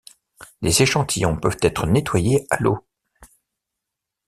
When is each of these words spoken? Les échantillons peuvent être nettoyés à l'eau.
Les 0.63 0.81
échantillons 0.81 1.37
peuvent 1.37 1.59
être 1.61 1.85
nettoyés 1.85 2.47
à 2.49 2.57
l'eau. 2.59 2.79